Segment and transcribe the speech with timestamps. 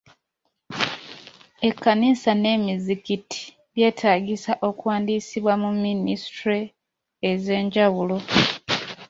[1.67, 3.41] Ekkanisa n'emizikiti
[3.73, 6.59] byetaagisa okuwandiisibwa mu minisitule
[7.31, 8.17] ez'enjawulo.